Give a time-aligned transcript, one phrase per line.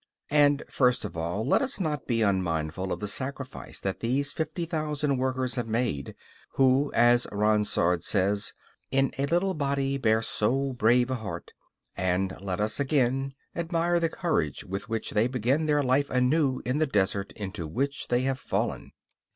[0.31, 4.65] And, first of all, let us not be unmindful of the sacrifice that these fifty
[4.65, 6.15] thousand workers have made,
[6.55, 8.53] who, as Ronsard says
[8.89, 11.53] "In a little body bear so brave a heart,"
[11.95, 16.63] and let us, yet again, admire the courage with which they begin their life anew
[16.65, 18.93] in the desert into which they have fallen.